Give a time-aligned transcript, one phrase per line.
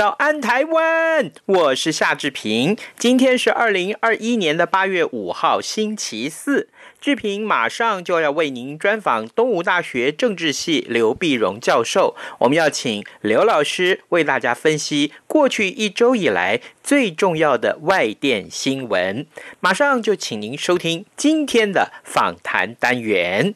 [0.00, 2.74] 早安台湾，我是夏志平。
[2.96, 6.70] 今天是二零二一年的八月五号，星期四。
[7.02, 19.26] 志平马上就要为您专访东吴大学政治系刘碧荣教授，我们要请刘老师为大家分析过去一周以来最重要的外电新闻。
[19.60, 23.54] 马上就请您收听今天的访谈单元。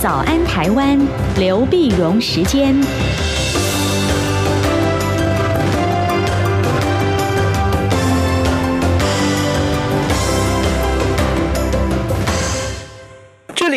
[0.00, 0.96] 早安台湾，
[1.36, 2.80] 刘碧荣时间。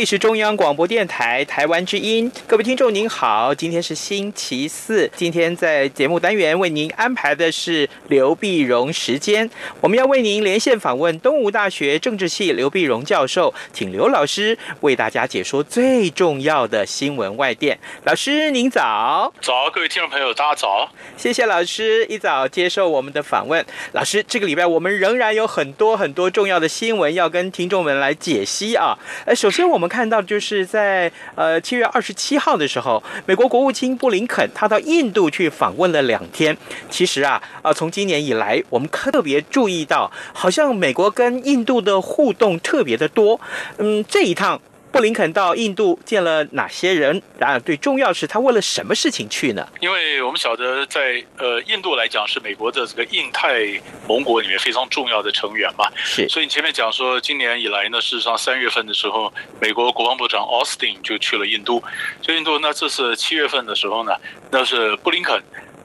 [0.01, 9.47] 里是中央广播电台台湾之音，各位听众您好，今天是星期四，今天在节目单元为您安排的是刘碧荣时间，
[9.79, 17.77] 我们要为您连线访问东吴大学政治系刘碧荣教授，请刘老师为大家解说最重要的新闻外电。
[18.03, 23.63] 老师您早，早，各位听众朋友大家早，谢谢老师一早接受我们的访问。
[23.91, 29.61] 老师，这个礼拜我们仍然有很多很多重要的新闻要跟听众们来解析啊，呃，首先。
[29.71, 36.55] 我们看到，就是在呃七月二十七号的时候，美国国务卿布林肯他到印度去访问了两天。
[36.89, 43.37] 其实啊，啊从今年以来，我们特别注意到，好像美国跟印度的互动特别的多。
[43.77, 44.61] 嗯，这一趟。
[44.91, 47.21] 布林肯到印度见了哪些人？
[47.37, 49.65] 然而，最重要是他为了什么事情去呢？
[49.79, 53.63] 因为我们晓得在，在呃印度来讲是美国的这个印太
[54.07, 55.89] 盟国里面非常重要的成员嘛。
[55.95, 56.27] 是。
[56.27, 61.81] 所以你前面讲说，今年以来呢，事实上三月份的时候，美国国防部长奥斯汀就去了印度。
[62.21, 64.11] 去印度，那这是七月份的时候呢，
[64.51, 65.41] 那是布林肯。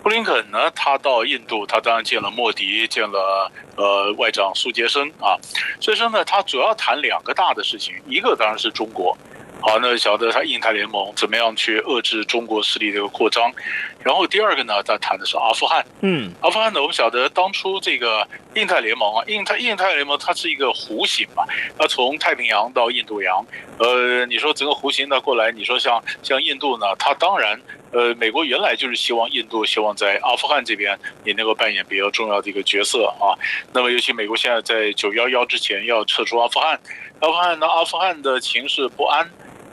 [0.07, 5.35] 布林肯呢，他到印度，他当然见了莫迪，见了呃外长苏杰生啊。
[5.81, 9.19] 所以说呢，他主要谈两个大的事情，一个当然是中国。
[9.61, 13.53] 好，那晓得他印太联盟怎么样去遏制中国势力的一个扩张，
[13.99, 15.85] 然后第二个呢，他谈的是阿富汗。
[16.03, 18.25] 嗯，阿富汗呢，我们晓得当初这个
[18.55, 21.43] 印太联盟啊，印太印太联盟它是一个弧形嘛，
[21.77, 23.45] 它从太平洋到印度洋，
[23.81, 27.61] 呃，你说整个弧形呢过来，你说像像印度呢，它当然，
[27.93, 33.33] 呃，美国原来就是希望印度希望在阿富汗这边也能够扮演比较重要的一个角色啊。
[33.73, 36.79] 那么尤其美国现在在九幺幺之前要撤出阿富汗，
[37.21, 39.31] 阿富汗呢，阿富汗的情势不安。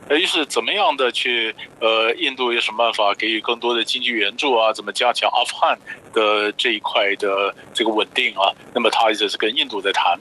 [0.09, 4.73] 呃于是怎么样的去呃，印度有什么办法给予更多的经济援助啊？
[4.73, 5.79] 怎么加强阿富汗
[6.13, 8.51] 的这一块的这个稳定啊？
[8.73, 10.19] 那么他一直是跟印度在谈。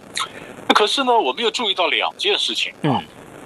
[0.73, 3.03] 可是呢，我们又注意到两件事情啊。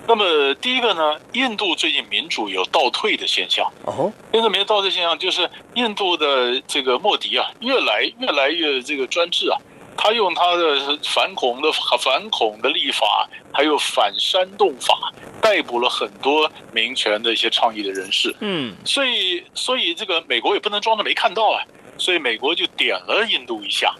[0.09, 3.71] 那么第一个呢，印度最近民主有倒退的现象。
[3.84, 9.59] 哦，印度民主倒退现象就是印度的这个莫迪啊，越来越来越这个专制啊。
[9.99, 18.37] 他用他的反恐的反恐的立法，还有反煽动法，逮捕了很多民权的一些倡议的人士。
[18.41, 21.65] 嗯，所以所以这个美国也不能装着没看到啊，
[21.97, 23.93] 所以美国就点了印度一下，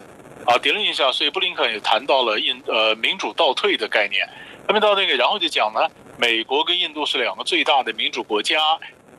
[0.45, 4.28] 啊，点了一下，所以布林肯也谈到了印呃民主倒退的概念。
[4.66, 5.81] 他们到那个，然后就讲呢，
[6.19, 8.59] 美国跟印度是两个最大的民主国家，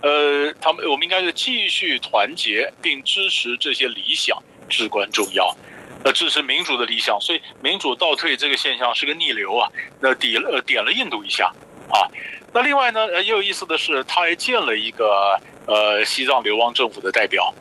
[0.01, 4.37] 呃，他们我们应该是继续团结并支持这些理想，
[4.67, 5.55] 至关重要。
[6.03, 9.71] 呃，支持民主的理想，所以民主倒退这个现象是个逆流啊。
[10.01, 11.45] 那点了呃点了印度一下
[11.89, 12.05] 啊。
[12.53, 17.53] 那另外呢，呃，也有意思的是，他还见了一个呃西藏流亡政府的代表，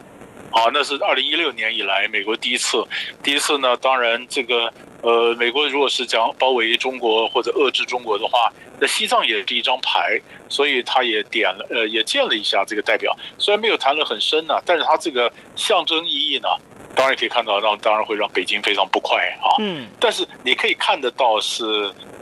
[0.50, 2.84] 啊，那是二零一六年以来美国第一次。
[3.22, 4.72] 第一次呢，当然这个
[5.06, 16.48] 呃，美国如果是讲包围中国或者遏制中国的话，那西藏也是一张牌，所以他也点了呃也见了一下这个代表，虽然没有谈得很深呢，啊，但是他这个象征意义呢。
[16.96, 19.60] 当然可以看到，让当然会让北京非常不快啊。
[19.60, 21.62] 嗯，但是你可以看得到是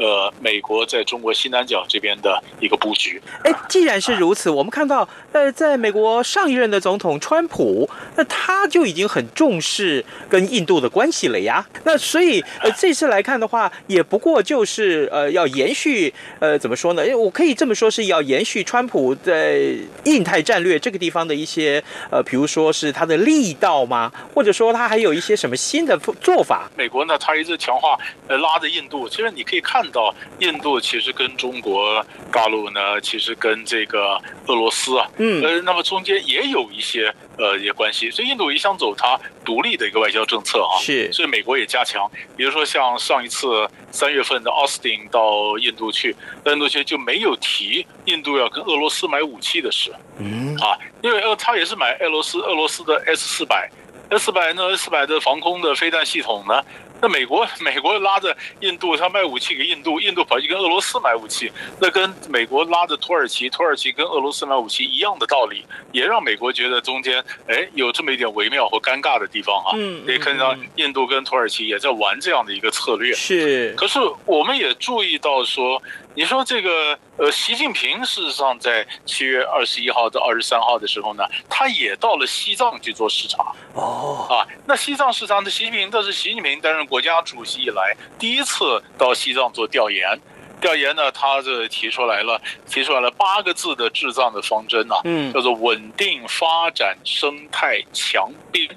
[0.00, 3.22] 呃，美国在中国西南角这边的一个布局。
[3.44, 11.64] 哎，既然是如此，我们看到呃，在美国上一任的总统川普，那他就已经很重视跟印度的关系了呀。
[11.84, 17.06] 那所以呃，这次来看的话，也不过就是呃，要延续呃，怎么说呢？
[17.06, 19.60] 因为我可以这么说，是要延续川普在
[20.04, 21.80] 印太战略这个地方的一些
[22.10, 24.10] 呃，比如说是他的力道吗？
[24.34, 24.64] 或者说。
[24.64, 26.70] 说他还有一些什么新的做法？
[26.74, 27.98] 美国呢，他一直强化
[28.28, 46.14] 呃拉着印度，其实你可以看到，印度其实跟中国大陆呢，其实跟这个俄罗斯啊，嗯，呃，那么中间也有一些呃一些关系，所以印度一向走它独立的一个外交政策啊，是，所以美国也加强，比如说像上一次三月份的奥斯汀到印度去，
[46.46, 53.70] 印度去就没有提印度要跟俄罗斯买武器的事，嗯啊，因为呃他也是买俄罗斯俄罗斯的 S 四百。
[54.10, 56.62] S 四百呢？S 四百的防空的飞弹系统呢？
[57.04, 69.72] 那美国美国拉着印度，他卖武器给印度，印度跑去跟俄罗斯买武器，那跟美国拉着土耳其，土耳其跟俄罗斯买武器一样的道理，也让美国觉得中间哎有这么一点微妙和尴尬的地方哈。
[69.76, 73.12] 嗯，可以看到印度跟土耳其也在玩这样的一个策略。
[73.12, 75.82] 是，可是我们也注意到说。
[76.16, 83.52] 你说这个呃，习近平事实上在七月二十一号到二十三号的时候呢，他也到了西藏去做视察。
[83.74, 90.18] 哦，啊，那西藏视察的习近平，这是习近平担任国家主席以来第一次到西藏做调研。
[90.60, 98.68] 调研呢，他这提出来了，提出来了八个字的治藏的方针呢，嗯，叫做稳定发展生态强边，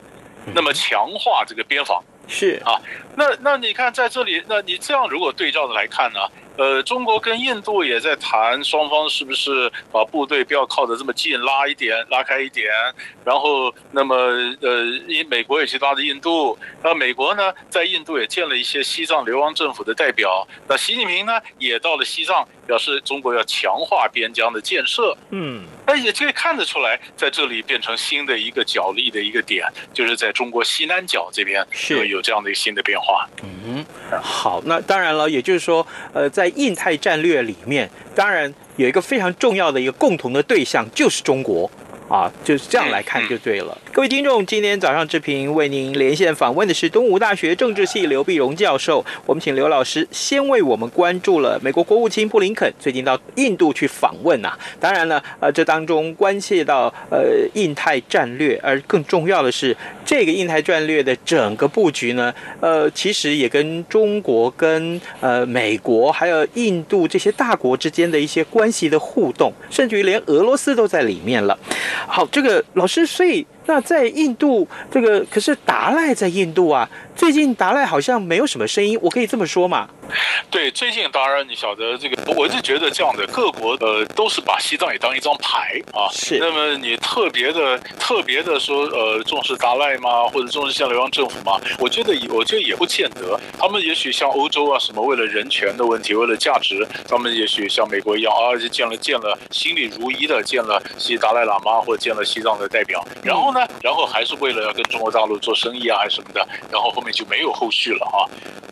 [0.53, 2.79] 那么强化这个边防是啊。
[3.15, 6.19] 那那你看在这里，那你这样如果对照的来看呢？
[6.57, 12.67] 呃，中国跟印度也在谈，双方是不是把部队不要靠得这么近，拉一点，拉开一点。
[13.23, 14.15] 然后，那么
[14.61, 20.47] 呃，因美国也去拉着印度，那美国呢，在印度也建了一些西藏流亡政府的代表。
[20.67, 25.17] 那习近平呢，也到了西藏，表示中国要强化边疆的建设。
[25.31, 33.27] 嗯，那也可以看得出来，在这里变成新的一个角力的一个点，就是在中国西南角这边是有这样的一个新的变化。
[33.41, 33.83] 嗯，
[34.21, 41.71] 好，那当然了，也就是说，呃，在印太战略里面，当然有一个非常重要的一个共同的对象，就是中国。
[42.09, 43.77] 啊，就是这样来看就对了。
[43.97, 49.03] 各位听众，今天早上志平为您连线访问的是东吴大学政治系刘碧荣教授。
[49.25, 54.55] 我们请刘老师先为我们关注了美国国务卿布林肯最近到印度去访问、啊。
[54.79, 71.57] 当然了，呃，这当中关系到呃印太战略，而更重要的是这个印太战略的整个布局呢，呃，其实也跟中国、跟呃美国还有印度这些大国之间的一些关系的互动，甚至于连俄罗斯都在里面了。
[72.07, 73.43] 好，这个老师，所以。
[73.67, 76.89] 那在印度，这个可是达赖在印度啊。
[77.15, 79.87] 最近达赖好像没有什么声音，我可以这么说嘛？
[80.49, 86.07] 对，最近当然你晓得这个，我是觉得这样的各国呃都是把西藏也当一张牌啊。
[86.11, 86.37] 是。
[86.39, 90.23] 那么你特别的特别的说呃重视达赖吗？
[90.27, 91.59] 或者重视像流亡政府吗？
[91.79, 93.39] 我觉得我觉得也不见得。
[93.59, 103.59] 他们也许像欧洲啊什么，为了人权的问题，为了价值，他们也许像美国一样啊，就见了见了心里如一的见了西达赖喇嘛或者见了西藏的代表，然后呢？
[103.83, 108.25] 然后还是为了要跟中国大陆做生意啊，还是什么的，然后后面就没有后续了啊。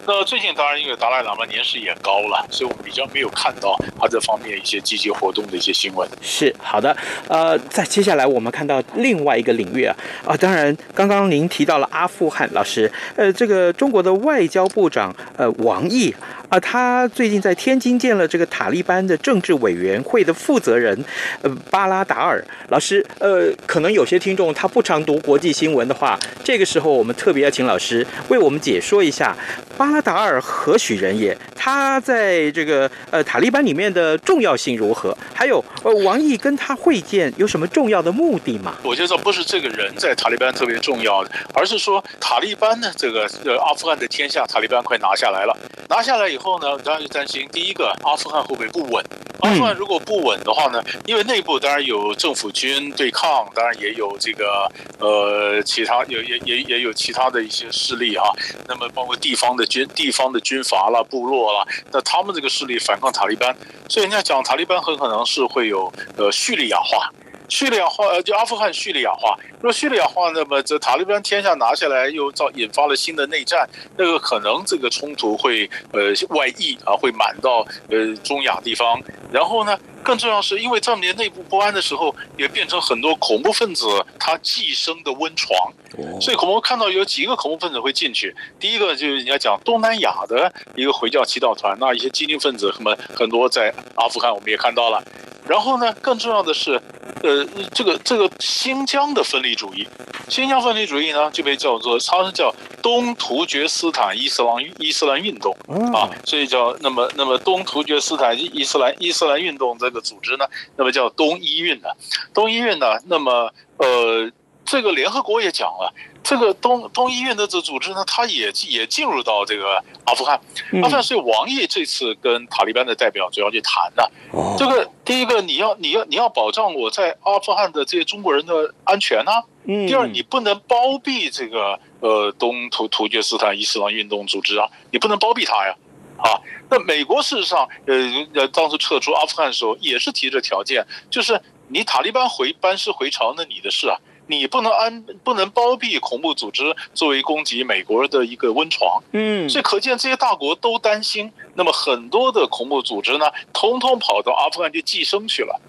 [0.08, 6.08] 那最近当然因为达赖喇嘛年事也高了，所以我们比较没有看到他这方面一些积极活动的一些新闻。
[6.22, 6.96] 是好的，
[7.28, 9.96] 呃，在接下来我们看到另外一个领域啊，
[10.26, 16.14] 啊，当然刚刚您提到了阿富汗老师，呃，这个中国的外交部长呃王毅。
[16.50, 20.98] 啊，他最近在天津见了这个塔利班的政治委员会的负责人，
[21.42, 23.06] 呃，巴拉达尔老师。
[23.20, 29.36] 呃，可能有些听众他不常读国际新闻的话，这个时候我们特别要请老师为我们解说一下
[29.78, 31.36] 巴拉达尔何许人也？
[31.56, 35.18] 他在这个呃塔利班里面的重要性如何？
[35.34, 38.76] 还有呃王毅跟他会见有什么重要的目的吗？
[38.84, 45.58] 我觉得不是这个人在塔利班特别重要，而是说塔利班呢，这个呃阿富汗的天下，塔利班快拿下来了，
[45.90, 49.04] 拿下来以后呢，当然就担心第一个阿富汗会不会不稳？
[49.40, 58.32] 阿富汗如果不稳的话呢，因为内部当然有政府军对抗，当然也有这个呃其他有也也也有其他的一些势力哈、啊，
[58.68, 63.56] 那么包括地方的军地方的军阀啦、部落啦，那他们这个势力反抗塔利班，
[63.90, 67.10] 所以人家讲塔利班很可能是会有呃叙利亚化。
[67.48, 69.38] 叙利亚化，呃，就阿富汗叙利亚化。
[69.62, 79.02] 若叙利亚化，那么这塔利班天下拿下来，又造引发了新的内战，那个可能这个冲突会呃外溢啊，会满到呃中亚地方。
[79.32, 83.86] 然后呢，更重要是因为这么年内部不安的时候，也变成很多恐怖分子
[84.20, 85.74] 他寄生的温床。
[86.20, 88.36] 所以恐怖看到有几个恐怖分子会进去。
[88.60, 95.04] 第一个就是你要讲东南亚的一个回教祈祷团，那一些激进分子什么很多在阿富汗，我们也看到了。
[95.48, 96.82] 然后呢，更重要的是。
[97.24, 99.88] 呃，这个这个新疆的分离主义，
[100.28, 105.56] 新疆分离主义呢就被叫做，它是叫东突厥斯坦伊斯兰伊斯兰运动
[105.92, 111.96] 啊，所以叫那么那么东突厥斯坦伊斯兰伊斯兰运动这个组织呢，那么叫东伊运的，
[112.32, 114.30] 东伊运呢，那么呃，
[114.64, 115.92] 这个联合国也讲了。
[116.26, 120.42] 这个东东医院的这组织呢，他也也进入到这个阿富汗。
[120.74, 124.12] 嗯、阿富汗，所以王毅这次跟塔利班的代表主要去谈的。
[124.32, 129.44] 哦、这个第一个，你要你要你要保障我在阿富汗的这些中国人的安全呢、啊。
[129.66, 129.86] 嗯。
[129.86, 135.76] 第二，你不能包庇这个呃东突突厥斯坦伊斯兰运动组织啊，你不能包庇他呀。
[136.18, 136.42] 啊，
[136.72, 137.96] 那美国事实上呃
[138.34, 143.96] 呃当时撤出阿富汗的时候也是提着条件，就是你塔利班回班师回朝，那你的事啊。
[144.28, 155.60] 你不能安不能包庇恐怖组织作为攻击美国的一个温床，嗯，所以可见这些大国都担心，那么很多的恐怖组织呢，通通跑到阿富汗去寄生去了，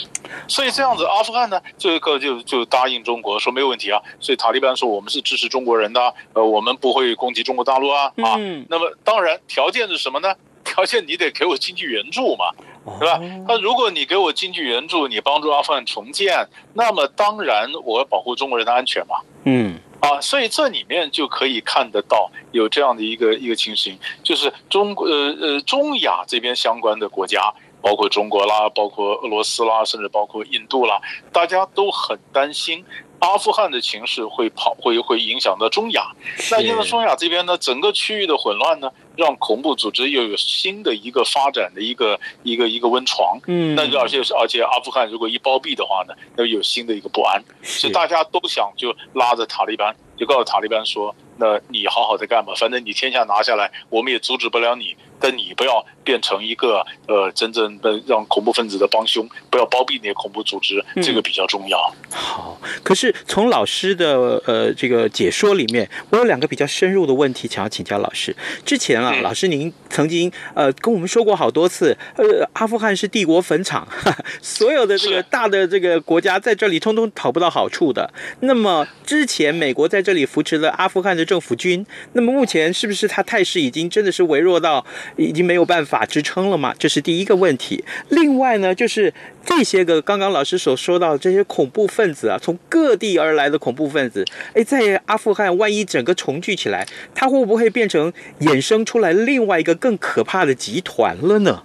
[0.48, 8.36] 所以这样子阿富汗呢，这个就就答应中国说没有问题啊，所以塔利班说我们是支持中国人的，呃，我们不会攻击中国大陆啊，啊，
[8.68, 10.34] 那么当然条件是什么呢？
[10.76, 12.52] 条件你得给我经济援助嘛，
[13.00, 13.18] 对吧？
[13.48, 19.16] 那如果你给我经济援助，你帮助阿富汗重建，那么当然我要保护中国人的安全嘛。
[19.44, 27.40] 嗯，啊，所以这里面就可以看得到有这样的一个一个情形，就是中国呃呃中亚这边相关的国家，
[27.80, 31.00] 包括中国啦，包括俄罗斯啦，甚至包括印度啦，
[31.32, 32.84] 大家都很担心。
[33.18, 36.12] 阿富汗的情势会跑会会影响到中亚，
[36.50, 43.38] 那因为中亚这边呢，整个区域的混乱呢，让恐怖组织又有新的一个发展的一个一个一个温床。
[43.46, 54.96] 嗯，那而且而且阿富汗如果一包庇的话呢，又有新的一个不安，所以大家都想就拉着塔利班，就告诉塔利班说，那你好好的干吧，反正你天下拿下来，我们也阻止不了你。
[55.20, 61.78] 但你不要变成一个呃真正的让恐怖分子的帮凶，不要包庇那些恐怖组织，嗯、这个比较重要。
[62.10, 68.34] 好，可是从老师的呃这个解说里面，我有两个比较深入的问题想要请教老师。
[68.64, 73.86] 之前啊，嗯、老师您曾经呃跟我们说过好多次，呃，阿富汗是帝国坟场，
[74.40, 78.12] 所有的这个大的这个国家在这里通通讨不到好处的。
[78.40, 84.84] 那么之前美国在这里扶持了阿富汗的政府军，那么目前是不是他态势已经真的是微弱到？
[85.16, 86.74] 已经没有办法支撑了嘛？
[86.78, 87.84] 这是第一个问题。
[88.08, 89.12] 另外呢，就是
[89.44, 101.62] 这些个刚刚老师所说到的这些恐怖分子啊，从各地而来的恐怖分子，哎，在阿富汗万一整个重聚起来，它会不会变成衍生出来另外一个更可怕的集团了呢？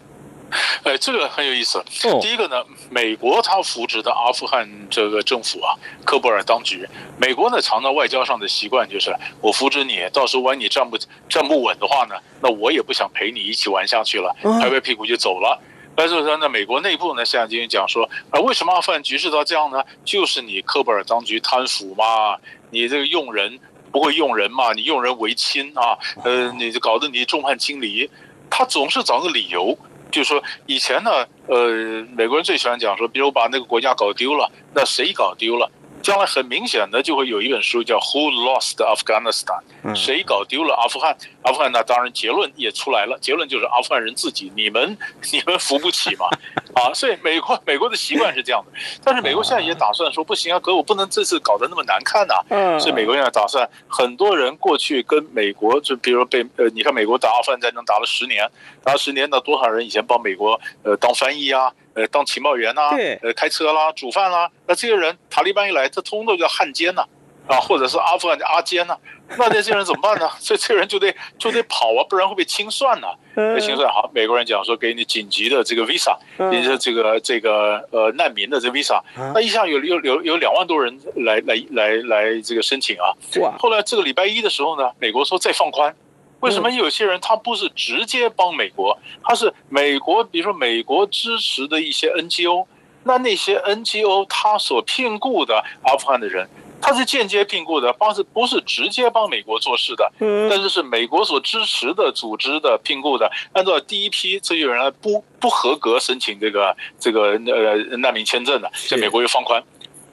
[0.84, 1.84] 哎，这个很有意思。
[2.22, 10.98] 第一个呢，美国它扶植的阿富汗这个政府啊，科布尔当局，美国呢常常外交上的习惯就是，我扶植你，到时候万一你站不
[11.30, 15.60] 站不稳的话呢，那我也不想陪你一起玩下去了，拍拍屁股就走了。
[15.96, 19.84] 但是说呢，美国内部呢现在今天讲说，啊，为什么阿富汗局势到这样呢？
[20.04, 22.38] 就是你科布尔当局贪腐嘛，
[22.70, 23.60] 你这个用人
[23.92, 28.10] 不会用人嘛，你用人为亲啊，呃，你就搞得你众叛亲离，
[28.50, 29.78] 他总是找个理由。
[30.12, 31.10] 就是说，以前呢，
[31.48, 35.70] 呃，美国人最喜欢讲说，比如把那个国家搞丢了，那谁搞丢了？
[36.04, 39.62] 将来很明显的就会有一本书叫《Who Lost Afghanistan》，
[39.96, 41.16] 谁搞丢了阿富汗？
[41.44, 44.98] 阿富汗那当然结论也出来了，结论就是阿富汗人自己，你们
[45.32, 46.26] 你们扶不起嘛，
[46.74, 52.80] 啊，所以美国美国的习惯是这样的，但是美国现在也打算说不行啊，可我不能这次搞得那么难看呐，嗯。
[52.80, 58.50] 所以美国现在打算很多人过去跟美国，就比如说被呃，你看美国打阿富汗战争打了十年，
[58.84, 61.72] 打了十年，那多少人以前帮美国呃当翻译啊？
[61.94, 67.04] 呃，当情报员呐、啊，对呃，开车啦，煮饭啦，那这些人塔利班一来，这通通叫汉奸呐，
[67.48, 68.96] 啊，或者是阿富汗的阿奸呐，
[69.38, 70.30] 那这些人怎么办呢？
[70.40, 73.16] 所 以这些人就得就得跑啊，不然会被清算呐、啊。
[73.36, 76.18] 被清算好，美国人讲说给你紧急的这个 visa，
[76.52, 79.02] 也就是这个这个呃难民的这 visa，
[79.34, 83.14] 那一下有有有有两万多人来来来来这个申请啊。
[83.40, 83.56] 哇！
[83.58, 85.96] 后来这个礼拜一的时候呢，美国说再放宽。
[86.42, 92.66] 为什么有些人他不是直接帮美国，他是美国，比如说美国支持的一些 NGO，
[93.04, 96.50] 那那些 NGO 他所聘雇的阿富汗的人，
[96.82, 100.12] 他是间接聘雇的，方式不是直接帮美国做事的，
[100.50, 109.64] 但是是美国所支持的组织的聘雇的，按照第一批这些人不不合格申请这个这个呃难民签证的，在美国又放宽，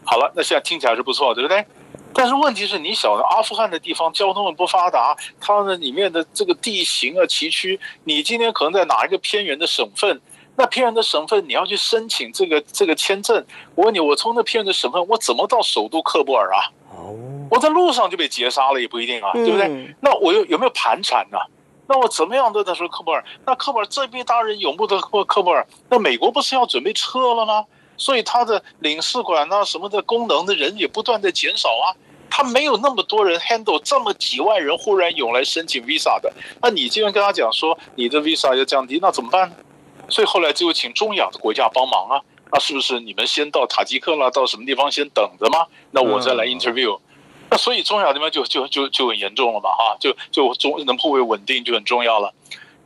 [0.05, 1.65] 好了，那现在听起来是不错，对不对？
[2.15, 10.21] 但是问题是你晓得阿富汗的地方交通很不发达，它的里面的这个地形啊崎岖，你今天可能在哪一个偏远的省份，
[10.59, 13.47] 那偏远的省份你要去申请这个这个签证，
[13.77, 16.59] 我问你，我从那偏远的省份我怎么到首都喀布尔啊？
[17.49, 19.95] 我在路上就被劫杀了也不一定啊，对不对？
[20.01, 21.39] 那我有有没有盘缠呢？
[21.87, 23.25] 那我怎么样都在说喀布尔？
[23.47, 27.65] 那喀布尔这边当然拥护的喀喀布尔，那美国不是要准备撤了吗？
[27.97, 31.95] 所以他的领事馆啊，什么的功能的人也不断的减少啊，
[32.29, 39.55] 他没有那么多人 handle 这么几万人忽然涌来申请 visa 的，那你既然跟他讲说你的 visa 要降低，那怎么办呢？
[40.09, 45.67] 所以后来就请中亚的国家帮忙啊，那是不是你们先到塔吉克了，到什么地方先等着吗？
[45.91, 46.99] 那我再来 interview。
[47.51, 52.33] 那所以中亚这边就就就就很严重了嘛，哈，就就中能不会稳定就很重要了。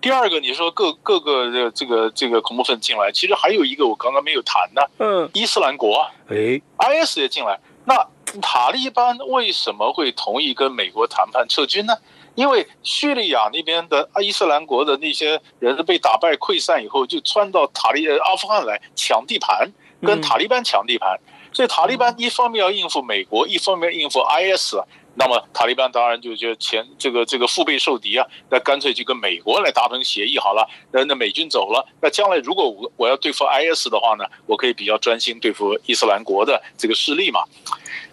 [0.00, 7.59] 第二个，你说各各个的这个这个恐怖分子进来，其实还有一个我刚刚没有谈呢，嗯，伊斯兰国，哎，IS 也进来。
[7.85, 8.09] 那
[8.41, 11.95] 塔利班为什么会同意跟美国谈判撤军呢？
[12.35, 19.71] 因为叙利亚那边的伊斯兰国的那些人被打败溃散以后，就窜到塔利阿富汗来抢地盘，
[20.01, 21.19] 跟塔利班抢地盘。
[21.53, 24.77] 所以塔利班一方面要应付美国，一方面应付 IS，
[25.17, 30.67] 那么塔利班当然就觉得前这个这个腹背受敌啊，那干脆就跟美国来达成协议好了。
[30.93, 37.43] 那那美军走了，那将来如果我我要对付 IS 的话呢，我可以比较专心对付伊斯兰国的这个势力嘛。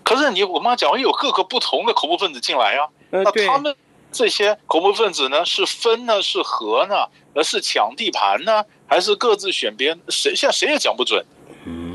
[0.03, 3.73] 可是你我妈讲有各个不同的恐怖分子进来啊，那他们
[4.11, 6.95] 这些恐怖分子呢，是分呢，是合呢，
[7.33, 9.99] 而是抢地盘呢，还是各自选边？
[10.09, 11.25] 谁现在谁也讲不准。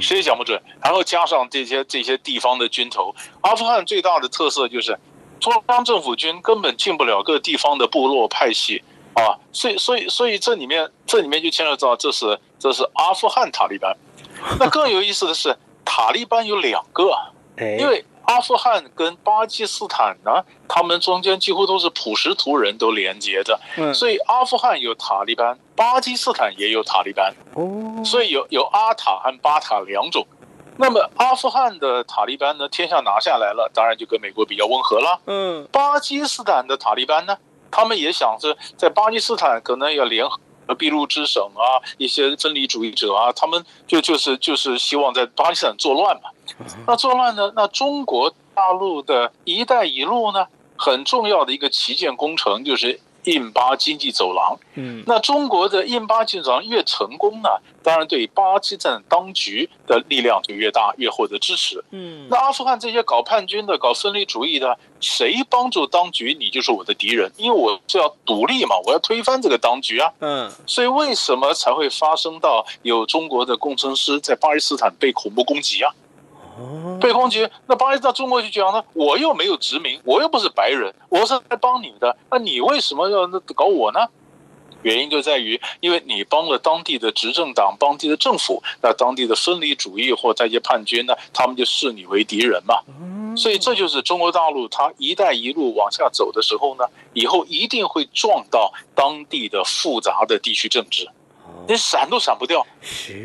[0.01, 4.97] 谁也讲不准，然后加上这些这些地方的军头，阿富汗最大的特色就是
[5.41, 8.83] 中央政府军根本进不了各地方的部落派系
[9.15, 13.97] 啊，所以所以所以这里面这里面就牵扯到这是这是阿富汗塔利班，
[14.59, 17.11] 那更有意思的是塔利班有两个，
[17.79, 18.05] 因为。
[18.27, 23.59] 阿富汗跟巴基斯坦呢，他们中间几乎都是普什图人都连接着，
[23.93, 27.35] 所以阿富汗有塔利班，巴基斯坦也有塔利班，
[28.05, 30.27] 所以有有阿塔和巴塔两种。
[30.77, 35.21] 那么阿富汗的塔利班呢，天下拿下来了，当然就跟美国比较温和了。
[35.27, 37.37] 嗯，巴基斯坦的塔利班呢，
[37.71, 40.41] 他们也想着在巴基斯坦可能要联合
[40.79, 46.31] 俾路支省啊，一些分离主义者啊，他们就就是就是希望在巴基斯坦作乱嘛。
[46.87, 47.53] 那作乱呢？
[47.57, 50.47] 那中国大陆的一带一路呢？
[50.77, 54.57] 很重要的一个旗舰工程就是印巴经济走廊。
[54.75, 57.49] 嗯，那中国的印巴经济走廊越成功呢，
[57.83, 61.83] 当然对巴基斯坦当局的力量就越大，越获得支持。
[61.91, 70.11] 嗯，那阿富汗这些搞叛军的、搞分离主义的，谁帮助当局，你就是我的敌人，因为我是要独立嘛，我要推翻这个当局啊。
[70.21, 75.93] 嗯，所以为什么才会发生到有中国的工程师在巴基斯坦被恐怖攻击啊？
[77.01, 84.01] 被攻击，那巴基斯坦中国就讲呢，我又没有殖民，我又不是白人，我是来帮你的，那你为什么要搞我呢？
[84.83, 92.83] 原因就在于，因为你帮了当地的执政党、当地的政府，那当地的分离主义或这些叛军呢，他们就视你为敌人嘛。
[93.35, 101.09] 所以这就是中国大陆它“一带一路”往下走的时候呢，以后一定会撞到当地的复杂的地区政治。
[101.67, 102.67] 你闪都闪不掉，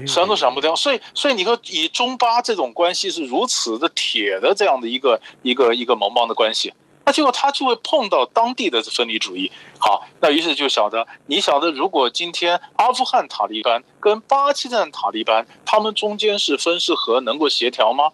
[0.08, 6.74] 闪都闪不掉，所以，所以你说以中巴这种关系是如此的铁的这样的一个一个一个盟邦的关系，
[7.06, 9.52] 那结果他就会碰到当地的分离主义。
[9.80, 18.12] 好，那于是就晓得，你晓得，如果今天阿富汗塔利班跟巴基斯坦塔利班，他们中间是分是合，能够协调吗？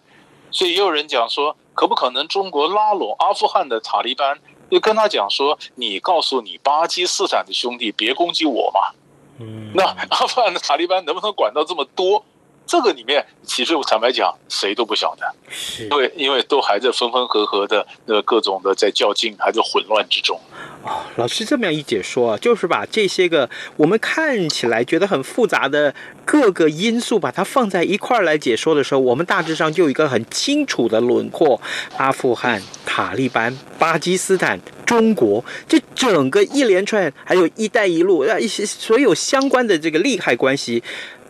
[0.50, 4.38] 所以也有人讲说，可不可能中国拉拢阿富汗的塔利班，
[4.70, 8.96] 就跟他讲说，你告诉你巴基斯坦的兄弟，别攻击我嘛。
[9.74, 12.24] 那阿富汗的塔利班能不能管到这么多？
[12.66, 15.24] 这个里面其实我坦白讲，谁都不晓得，
[15.88, 20.40] 因为因为都还在分分合合的那各种的在较劲，还在混乱之中。
[20.82, 31.60] 哦，老师这么样一解说啊，就是把这些个我们看起来觉得很复杂的各个因素，把它放在一块儿来解说的时候，我们大致上就有一个很清楚的轮廓：
[31.96, 40.82] 阿富汗、塔利班、巴基斯坦、中国，这整个一连串，还有一带一路啊，一些所有相关的这个利害关系。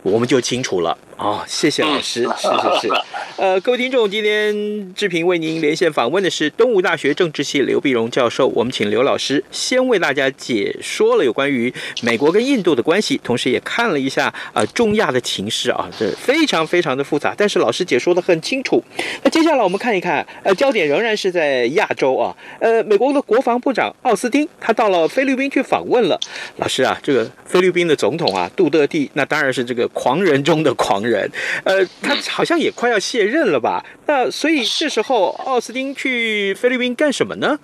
[0.03, 1.43] 我们就清楚了啊、哦！
[1.47, 2.93] 谢谢老师， 是是是。
[3.37, 8.47] 呃，各位听众，今天志平为您连线访问的是东吴大学政治系刘碧荣教授。
[8.47, 18.83] 我们请刘老师先为大家解说了有关于美国跟印度的关系，同时也看了一下啊、呃、中亚的情势啊，这非常非常的复杂，但是老师解说的很清楚。
[19.23, 22.35] 那接下来我们看一看，呃，焦点仍然是在亚洲啊。
[22.59, 26.19] 呃，美国的国防部长奥斯汀他到了菲律宾去访问了。
[26.57, 29.87] 老师啊，这个菲律宾的总统啊，杜特蒂，那当然是这个。
[29.93, 31.06] 狂人中的狂人，
[31.63, 33.85] 呃，他好像也快要卸任了吧？
[34.05, 37.57] 那所以这时候奥斯汀去菲律宾干什么呢？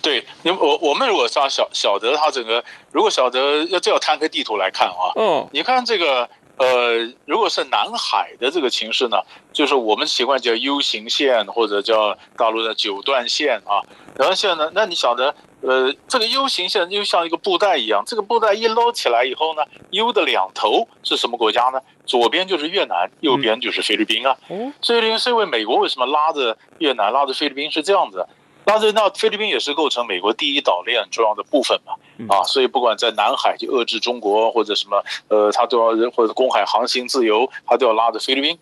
[0.00, 9.18] 对，你我我们如果晓晓晓得他整个，如果晓得要这要摊开地图来看啊，嗯，你看这个呃，如果是南海的这个情势呢，
[9.52, 13.82] 就是我们习惯叫 U 型线或者叫大陆的九段线啊，
[14.16, 15.34] 然后现在呢，那你晓得？
[15.62, 21.80] 呃，这个 U 型线就像一个布袋一样，这个布袋一捞起来以后呢，U 的两头是什么国家呢？
[22.04, 24.36] 左边就是越南，右边就是菲律宾啊。
[24.48, 28.26] 嗯，所以，所以美国为什么拉着越南、拉着菲律宾是这样子？
[28.66, 31.94] 拉着那菲律宾也是构成美国第一岛链重要的部分嘛。
[32.28, 38.58] 啊，所以不管在南海去遏制中国或者什么，呃，他都要或者公海航行自由，他都要拉着菲律宾。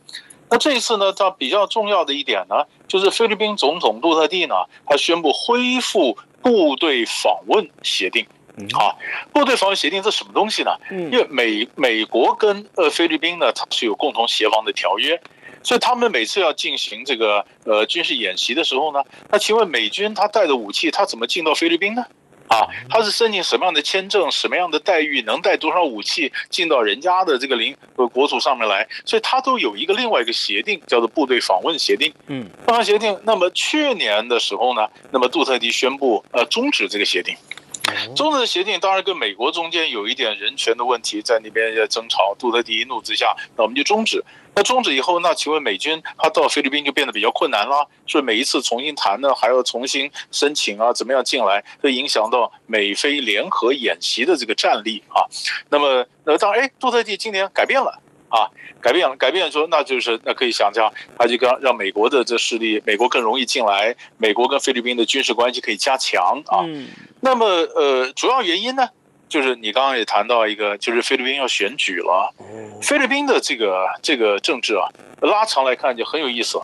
[0.51, 4.55] 那这一次呢，它比较重要的一点呢，就是菲律宾总统杜特地呢，
[4.87, 8.25] 他宣布恢复部队访问协定。
[8.79, 8.95] 啊，
[9.33, 10.71] 部队访问协定这什么东西呢？
[10.89, 15.21] 因为美美国跟呃菲律宾呢，它是有共同协防的条约，
[15.65, 22.07] 所以他们每次要进行这个呃军事演习的时候呢，那请问美军他带的武器，他怎么进到菲律宾呢？
[22.55, 28.87] 啊，他是申请什么样的签证，什么样的待遇，能带多少武器进到人家的这个领呃国土上面来？
[29.05, 32.13] 所以他都有一个另外一个协定，叫做部队访问协定。
[32.29, 33.19] 嗯，访问协定。
[33.25, 37.37] 那么去年的时候呢，那么杜特地宣布呃终止这个协定。
[38.15, 44.23] 中日协定当然跟美国中间有一点人权的问题在那边在争吵，杜特地一怒之下，那我们就终止。
[44.57, 55.27] 那终止以后，那请问美军他到菲律宾就变得比较困难了，所以每一次重新谈呢，还要重新申请啊，怎么样进来，会影响到美菲联合演习的这个战力啊。
[55.71, 58.01] 那么，那当然，哎，杜特地今年改变了。
[58.35, 66.67] 啊，改变了，改变说，那就是那可以想象，他就让让美国的这势力，美国更容易进来，美国跟菲律宾的军事关系可以加强啊。
[66.67, 66.89] 嗯、
[67.21, 68.89] 那么呃，主要原因呢，
[69.35, 72.33] 就是你刚刚也谈到一个，就是菲律宾要选举了，
[72.81, 74.87] 菲律宾的这个这个政治啊。
[75.23, 76.57] 拉长来看就很有意思，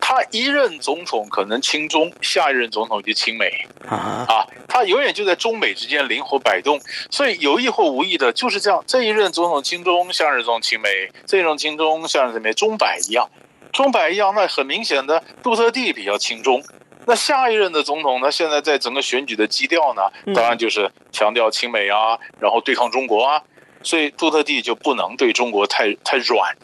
[0.00, 3.50] 他一任总统可能亲中，下一任总统就亲美。
[3.86, 10.88] 啊，他永远就在中美之间灵活摆动，所以有意或无意的就是这样，这一任总统亲中，下一任总统亲美，
[11.26, 13.28] 这一任亲中，下一任亲美，中摆一样，
[13.70, 16.62] 中摆一样，那很明显的杜特地比较亲中，
[17.06, 20.02] 那下一任的总统呢，现在在整个选举的基调呢，
[20.34, 23.42] 当然就是强调亲美啊，然后对抗中国啊，
[23.82, 26.56] 所以杜特地就不能对中国太太软。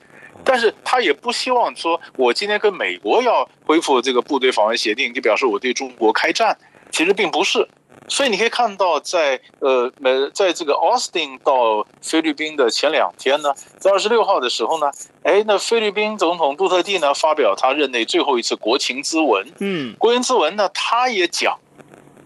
[0.43, 6.57] 但是他也不希望说，我今天跟美国要恢复这个部队访问协定，就表示我对中国开战，
[6.91, 7.69] 其实并不是。
[8.11, 14.91] 所以你可以看到在，在呃，美，在这个奥斯汀到菲律宾的前两天呢，在二十六号的时候呢，
[15.23, 21.57] 哎，那菲律宾总统杜特地呢发表他任内最后一次国情咨文，嗯，国情咨文呢，他也讲，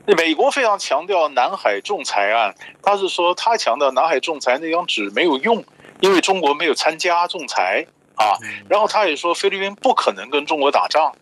[0.07, 5.62] 美国非常强调南海仲裁案，他是说他强调南海仲裁那张纸没有用，
[6.01, 7.87] 因为中国没有参加仲裁。
[8.16, 11.12] 啊，然后他也说菲律宾不可能跟中国打仗，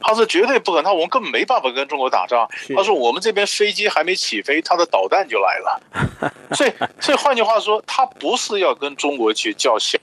[0.00, 2.48] 他说绝对不可能，他我们根本没办法跟中国打仗。
[2.76, 5.80] 他说我们这边飞机还没起飞，他的导弹就来了。
[6.54, 9.98] 所以，所以换句话说，他不是要跟中国去叫嚣，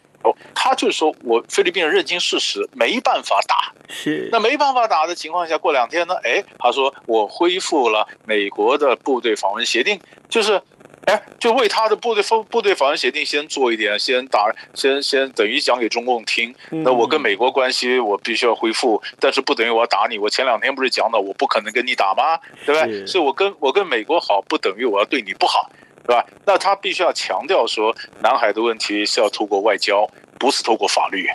[0.54, 3.74] 他就是说我菲律宾人认清事实，没办法打。
[3.90, 10.62] 是，那没办法打的情况下，过两天呢，哎，他说我恢复了美国的部队访问协定，就是。
[11.08, 16.54] 哎，就为他的部队部部队访问协定先做一点，先打，先先等于讲给中共听。
[16.70, 20.18] 那我跟美国关系我必须要恢复，但是不等于我要打你。
[20.18, 22.38] 我前两天不是讲了，我不可能跟你打吗？
[22.66, 22.86] 对吧？
[23.08, 25.72] 所以我跟我跟美国好，不等于我要对你不好，
[26.06, 26.26] 对吧？
[26.46, 30.06] 那他必须要强调说，南海的问题是要透过外交，
[30.38, 31.26] 不是透过法律。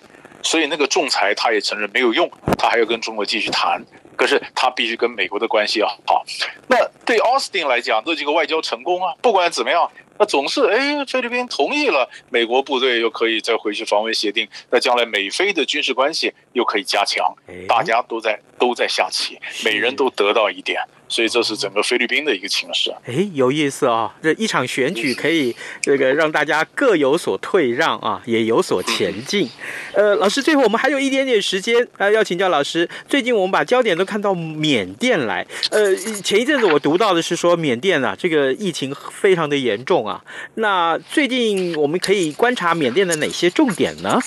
[0.42, 3.82] 所以那个仲裁他也承认没有用，他还要跟中国继续谈。
[4.22, 6.24] 可是他必须跟美国的关系要好。
[6.68, 17.34] 那对奥斯汀来讲，这几个外交成功啊，不管怎么样，那总是哎，菲律宾同意了，美国部队又可以再回去防卫协定，那将来美菲的军事关系又可以加强，
[17.66, 20.80] 大家都在都在下棋，每人都得到一点。
[21.12, 22.90] 所以这是整个菲律宾的一个情势。
[23.04, 24.12] 哎，有意思啊！
[24.22, 29.46] 这一场选举可以这个让大家各有所退让啊，也有所前进。
[29.92, 32.88] 呃，老师，最后我们还有一点点时间啊，要请教老师。
[33.06, 35.46] 最近我们把焦点都看到缅甸来。
[35.70, 35.94] 呃，
[36.24, 40.24] 前一阵子我读到的是说缅甸啊，这个疫情非常的严重啊。
[40.54, 44.18] 那最近我们可以观察缅甸的哪些重点呢？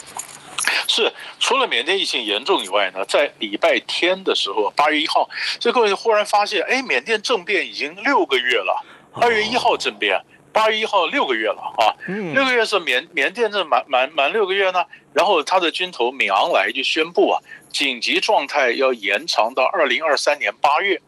[0.87, 8.85] 是，除了缅甸疫情严重以外呢，在礼拜天的时候，八月一号，这各位忽然发现，哎，缅甸政变已经六个月了。
[9.13, 11.95] 二月一号政变，八月一号六个月了啊，
[12.33, 14.83] 六个月是缅缅甸这满满满六个月呢。
[15.13, 17.39] 然后他的军头敏昂莱就宣布啊，
[17.71, 21.01] 紧急状态要延长到二零二三年八月。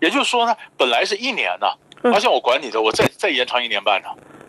[0.00, 1.66] 也就是说呢，本来是一年呢，
[2.12, 4.08] 而且我管你的，我再再延长一年半呢，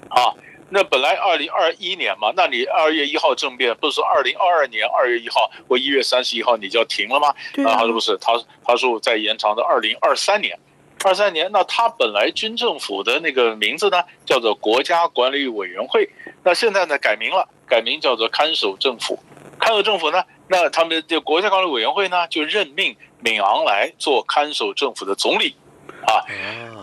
[0.09, 0.33] 啊。
[0.73, 7.27] 那本来二零二一年嘛，那你二月一号政变，不是说二零二二年二月一号或一月三十一号你就要停了吗？
[7.65, 10.57] 啊，他说不是，他他说再延长到二零二三年，
[11.03, 11.49] 二三年。
[11.51, 16.09] 那他本来军政府的那个名字呢，叫做国家管理委员会，
[16.43, 19.19] 那现在呢改名了，改名叫做看守政府。
[19.59, 25.53] 看守政府呢，那他们的国家管理委员会呢，就任命敏昂莱做看守政府的总理。
[26.11, 26.25] 啊，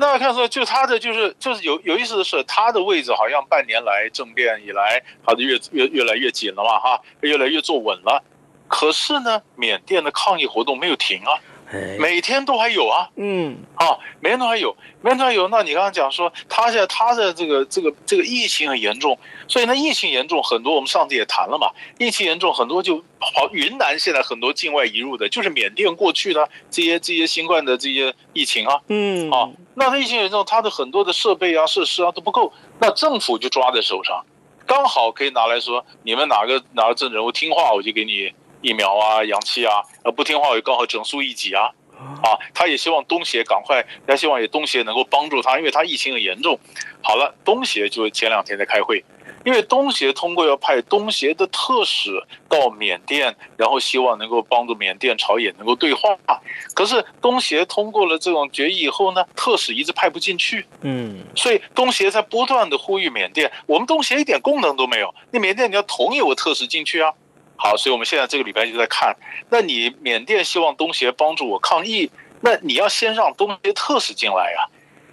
[0.01, 8.23] 那看说就他的就是就是有有意思的是，他的位置好像半年来政变以来，他的越越越来越紧了嘛，哈，越来越坐稳了。
[8.67, 11.33] 可是呢，缅甸的抗议活动没有停啊，
[11.99, 15.49] 每天都还有啊，嗯，啊，每天都还有，每天都还有。
[15.49, 32.51] 那你刚刚讲说，他现在他的这个这个这个疫情很严重，所以呢，疫情严重很多，我们上次也谈了嘛，疫情严重很多就跑云南，现在很多境外移入的，就是缅甸过去的这些这些新冠的这些疫情啊，嗯，啊，那他疫情严重，他的很多的设备啊、设施啊都不够，
[32.81, 34.25] 那政府就抓在手上，
[34.67, 38.33] 刚好可以拿来说，你们哪个哪个政治人物听话，我就给你。
[38.61, 41.71] 疫苗啊，氧气啊，呃，不听话也刚好整肃一己啊，
[42.23, 46.59] 啊，他也希望东协赶快，他希望也东协能够帮助他，因为他疫情很严重。
[47.03, 49.05] 好了，东协就前两天在开会，
[49.44, 52.11] 因为东协通过要派东协的特使
[52.49, 56.16] 到缅甸，然后希望能够帮助缅甸朝野能够对话。
[56.75, 67.14] 可是东协通过了这种决议以后呢，特使一直派不进去，嗯，所以东协在不断的呼吁缅甸，我们东协一点功能都没有，那缅甸你要同意我特使进去啊。
[67.61, 69.14] 好，所以我们现在这个礼拜就在看，
[69.51, 72.09] 那你缅甸希望东协帮助我抗疫，
[72.40, 74.68] 那你要先让东协特使进来呀。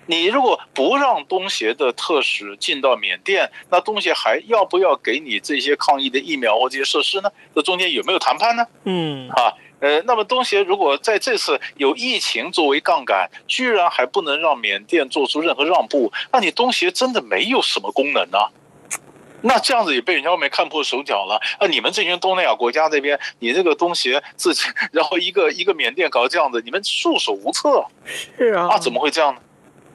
[0.08, 7.32] 你如果不让东协的特使进到缅甸，那东协还要不要给你这些抗疫的疫苗或这些设施呢？
[7.56, 8.64] 这中间有没有谈判呢？
[8.84, 18.38] 嗯，啊，呃，那么东协如果在这次有疫情作为杠杆，居然还不能让缅甸做出任何让步，那你东协真的没有什么功能呢？
[19.46, 21.68] 那这样子也被人家外面看破手脚了啊！
[21.68, 27.86] 你们这群东南亚国家这边，你这个东协自己， 然后一个一个缅甸搞这样子，你们束手无策。
[28.38, 29.40] 是啊，啊，怎么会这样呢？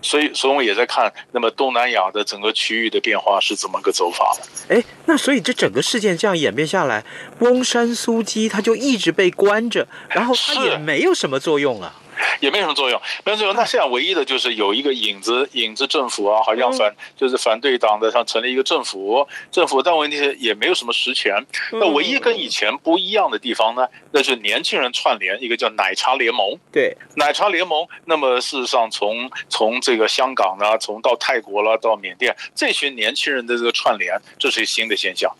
[0.03, 4.75] 所以，所以我们也在看，那么东南亚的整个区域的变化是怎么个走法的？
[4.75, 7.05] 哎，那所以这整个事件这样演变下来，
[7.41, 11.93] 翁山苏姬他就一直被关着，然后他也没有什么作用了。
[12.41, 13.55] 也没什么作用，没有作用。
[13.55, 21.45] 那现在唯一的就是有一个影子，影子政府啊，好像反就是反对党的，像成立一个政府，政府，但问题是也没有什么实权。
[21.73, 26.59] 那唯一跟以前不一样的地方呢，那是年轻人串联，一个叫奶茶联盟。
[26.73, 27.87] 对，奶茶联盟。
[28.05, 35.31] 那么事实上，从从这个香港呢，从到泰国了，到缅甸，这群年轻人的这个串联，这是一新的现象。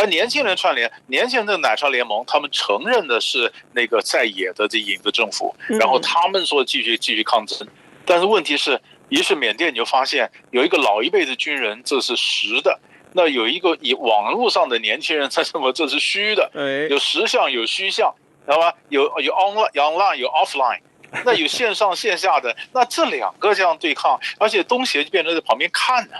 [0.00, 7.68] 而年轻人串联，年轻人的奶茶联盟，他们承认的是那个在野的这影子政府，然后他们说继续继续抗争，
[8.06, 12.78] 但是问题是，于是缅甸你就发现有一个老一辈的军人，这是实的；
[13.12, 16.50] 那有一个以网络上的年轻人，他什么这是虚的？
[16.88, 18.10] 有实相有虚相，
[18.46, 18.72] 知道吧？
[18.88, 20.80] 有有 online 有 online 有 offline，
[21.26, 26.16] 那有线上线下的，那这两个这样对抗，而且东协就变成在旁边看呢。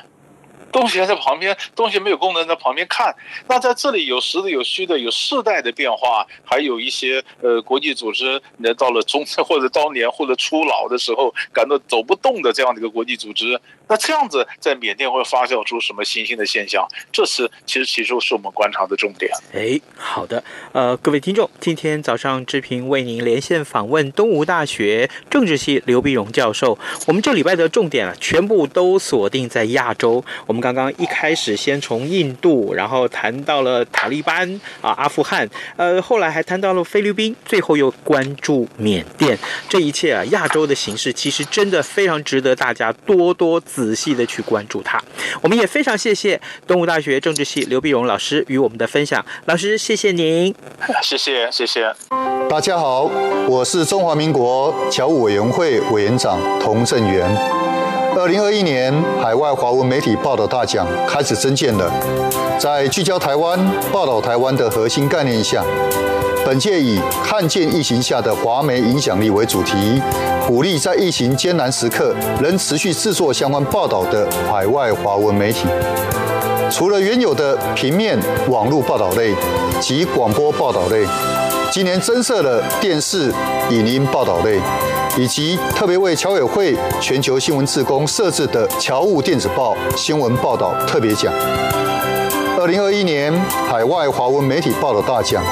[0.73, 3.15] 东西还在旁边，东西没有功能在旁边看。
[3.49, 13.61] 那在这里有实的，有虚的，有世代的变化，还有一些呃国际组织，那到了中或者当年或者初老的时候，感到走不动的这样的一个国际组织。
[13.91, 16.87] 那这样子在缅甸会发酵出什么新兴的现象？
[17.11, 19.29] 这是其实其实是我们观察的重点。
[19.53, 26.79] 哎，好的，呃，各位听众，今天早上志平为您连线访问东吴大学政治系刘必荣教授。
[27.09, 30.25] 我们这礼拜的重点啊，全部都锁定在亚洲。
[30.47, 39.37] 我们刚刚一开始先从印度，然后谈到了塔利班啊，阿富汗，呃，后来还谈到了菲律宾，最后又关注缅甸。
[39.69, 43.61] 这一切啊，亚洲的形势其实真的非常值得大家多多。
[43.95, 45.01] 细的去关注它，
[45.43, 49.25] 我们也非常谢谢东吴大学政治系刘碧荣老师与我们的分享。
[49.47, 50.55] 老师，谢谢您，
[51.03, 51.95] 谢谢谢谢。
[52.49, 53.11] 大家好，
[53.49, 57.29] 我是中华民国侨务委员会委员长童振源。
[58.17, 61.91] 二零二一年海外华文媒体报道大奖开始征件了，
[62.59, 63.59] 在聚焦台湾、
[63.93, 65.65] 报道台湾的核心概念下。
[66.45, 70.01] 本届以“看见疫情下的华媒影响力”为主题，
[70.47, 75.67] 鼓励在疫情艰难时刻仍持续制作相关报道的海外华文媒体。
[76.71, 79.35] 除了原有的平面、网络报道类
[79.81, 81.07] 及广播报道类，
[81.71, 83.33] 今年增设了电视、
[83.71, 84.59] 影音报道类，
[85.17, 91.33] 以及特别为侨委会全球新闻志工设置的侨务电子报新闻报道特别奖。
[92.59, 93.33] 二零二一年
[93.69, 95.45] 海外华文媒体报道大奖。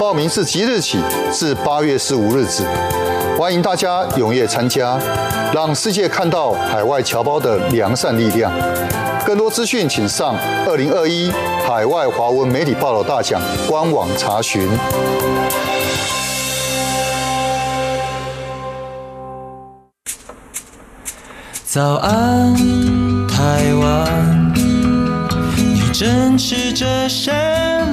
[0.00, 0.98] 报名自即日起
[1.30, 2.64] 至八月十五日止，
[3.38, 4.98] 欢迎大家踊跃参加，
[5.52, 8.50] 让世界看到海外侨胞的良善力量。
[9.26, 10.34] 更多资讯请上
[10.66, 11.30] 二零二一
[11.68, 14.66] 海外华文媒体报道大奖官网查询。
[21.66, 22.56] 早安，
[23.28, 24.49] 台湾，
[26.00, 27.30] 正吃着什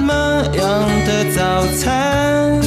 [0.00, 2.58] 么样的早餐？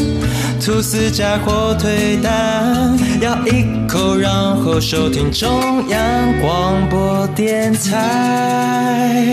[0.64, 9.26] 吐司加火腿蛋，咬一口，然后收听中央广播电台。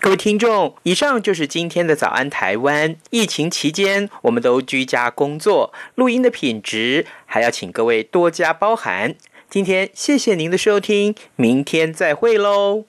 [0.00, 2.96] 各位听众，以上就是今天的早安台湾。
[3.10, 9.14] 疫情期间，我们都居家工作，录音的品质还要请各位多加包涵。
[9.48, 12.86] 今天谢谢您的收听，明天再会喽。